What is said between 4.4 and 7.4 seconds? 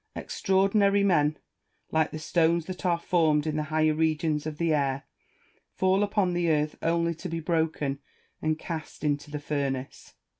of the air, fall upon the earth only to be